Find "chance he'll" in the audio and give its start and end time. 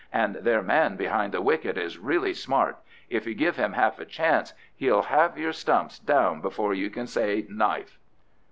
4.05-5.03